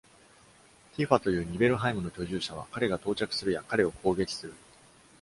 [0.95, 4.53] Tifa というニベルハイムの居住者は彼が到着するや彼を攻撃する。